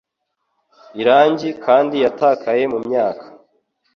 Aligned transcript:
irangi 1.01 1.49
kandi 1.65 1.95
yatakaye 2.03 2.63
mumyaka. 2.73 3.25